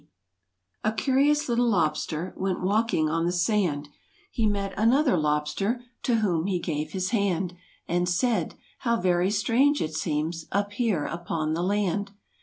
[0.83, 3.87] Zj curious little lobster J "Went walking on the sand—
[4.31, 7.55] He met another lobster To whom he gave his hand,
[7.87, 12.13] And said: "How very strange it seems Up here upon the land."